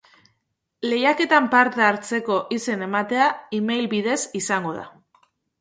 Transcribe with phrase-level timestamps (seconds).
[0.93, 3.29] Lehiaketan parte hartzeko izen ematea
[3.61, 4.91] email bidez izango da.